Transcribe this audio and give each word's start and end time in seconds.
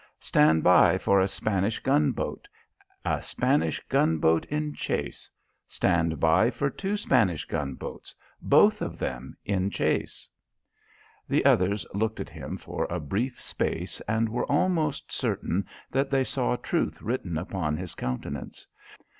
Stand 0.19 0.63
by 0.63 0.97
for 0.97 1.19
a 1.21 1.27
Spanish 1.27 1.77
gunboat. 1.77 2.47
A 3.05 3.21
Spanish 3.21 3.79
gunboat 3.87 4.45
in 4.45 4.73
chase! 4.73 5.29
Stand 5.67 6.19
by 6.19 6.49
for 6.49 6.71
two 6.71 6.97
Spanish 6.97 7.45
gunboats 7.45 8.15
both 8.41 8.81
of 8.81 8.97
them 8.97 9.37
in 9.45 9.69
chase!" 9.69 10.27
The 11.29 11.45
others 11.45 11.85
looked 11.93 12.19
at 12.19 12.31
him 12.31 12.57
for 12.57 12.87
a 12.89 12.99
brief 12.99 13.39
space 13.39 14.01
and 14.07 14.27
were 14.27 14.51
almost 14.51 15.11
certain 15.11 15.67
that 15.91 16.09
they 16.09 16.23
saw 16.23 16.55
truth 16.55 16.99
written 17.03 17.37
upon 17.37 17.77
his 17.77 17.93
countenance. 17.93 18.65